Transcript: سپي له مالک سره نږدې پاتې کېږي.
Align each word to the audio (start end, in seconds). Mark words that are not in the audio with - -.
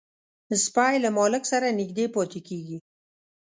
سپي 0.65 0.95
له 1.03 1.09
مالک 1.17 1.43
سره 1.51 1.67
نږدې 1.79 2.05
پاتې 2.15 2.39
کېږي. 2.47 2.77